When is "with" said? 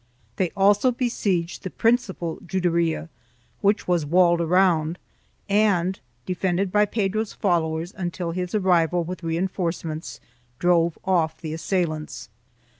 9.03-9.21